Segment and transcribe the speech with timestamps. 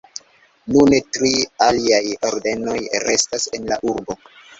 [0.75, 1.29] Nune tri
[1.65, 1.99] aliaj
[2.29, 4.19] ordenoj restas en la urbo.